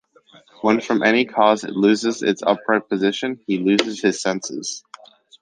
When 0.61 0.81
from 0.81 1.03
any 1.03 1.25
cause 1.25 1.63
it 1.63 1.75
loses 1.75 2.23
its 2.23 2.41
upright 2.41 2.89
position, 2.89 3.39
he 3.45 3.59
loses 3.59 4.01
his 4.01 4.19
senses. 4.19 4.83